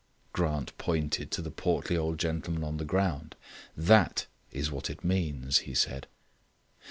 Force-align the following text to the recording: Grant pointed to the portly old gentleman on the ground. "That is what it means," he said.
Grant 0.33 0.75
pointed 0.79 1.29
to 1.29 1.43
the 1.43 1.51
portly 1.51 1.95
old 1.95 2.17
gentleman 2.17 2.63
on 2.63 2.77
the 2.77 2.85
ground. 2.85 3.35
"That 3.77 4.25
is 4.49 4.71
what 4.71 4.89
it 4.89 5.03
means," 5.03 5.59
he 5.59 5.75
said. 5.75 6.07